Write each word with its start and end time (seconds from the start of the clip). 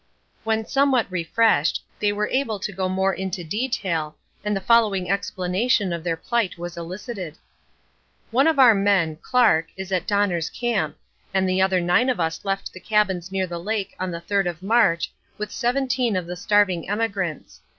When 0.43 0.65
somewhat 0.65 1.05
refreshed, 1.11 1.83
they 1.99 2.11
were 2.11 2.27
able 2.29 2.57
to 2.59 2.71
go 2.71 2.89
more 2.89 3.13
into 3.13 3.43
detail, 3.43 4.17
and 4.43 4.55
the 4.57 4.59
following 4.59 5.11
explanation 5.11 5.93
of 5.93 6.03
their 6.03 6.17
plight 6.17 6.57
was 6.57 6.75
elicited: 6.75 7.37
"One 8.31 8.47
of 8.47 8.57
our 8.57 8.73
men, 8.73 9.17
Clark, 9.17 9.67
is 9.77 9.91
at 9.91 10.07
Donner's 10.07 10.49
Camp, 10.49 10.97
and 11.35 11.47
the 11.47 11.61
other 11.61 11.79
nine 11.79 12.09
of 12.09 12.19
us 12.19 12.43
left 12.43 12.73
the 12.73 12.79
cabins 12.79 13.31
near 13.31 13.45
the 13.45 13.59
lake 13.59 13.93
on 13.99 14.09
the 14.09 14.19
third 14.21 14.47
of 14.47 14.63
March, 14.63 15.11
with 15.37 15.51
seventeen 15.51 16.15
of 16.15 16.25
the 16.25 16.35
starving 16.35 16.89
emigrants. 16.89 17.61